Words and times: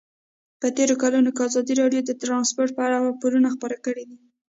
په 0.61 0.67
تېرو 0.77 0.95
کلونو 1.03 1.29
کې 1.35 1.41
ازادي 1.47 1.73
راډیو 1.81 2.01
د 2.05 2.11
ترانسپورټ 2.21 2.69
په 2.75 2.81
اړه 2.87 2.97
راپورونه 3.07 3.47
خپاره 3.55 3.75
کړي 3.85 4.03
دي. 4.09 4.17